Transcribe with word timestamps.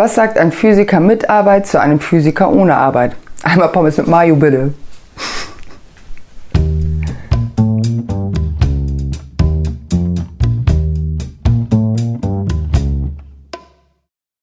Was 0.00 0.14
sagt 0.14 0.38
ein 0.38 0.50
Physiker 0.50 0.98
mit 0.98 1.28
Arbeit 1.28 1.66
zu 1.66 1.78
einem 1.78 2.00
Physiker 2.00 2.50
ohne 2.50 2.74
Arbeit? 2.74 3.14
Einmal 3.42 3.68
Pommes 3.68 3.98
mit 3.98 4.08
Mayo 4.08 4.34
bitte. 4.34 4.72